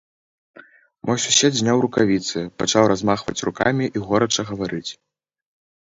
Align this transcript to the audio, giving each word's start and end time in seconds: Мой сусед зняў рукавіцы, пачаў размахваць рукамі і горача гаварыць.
Мой 1.09 1.19
сусед 1.25 1.51
зняў 1.59 1.77
рукавіцы, 1.85 2.37
пачаў 2.63 2.83
размахваць 2.95 3.39
рукамі 3.51 3.85
і 4.01 4.07
горача 4.11 4.43
гаварыць. 4.53 4.87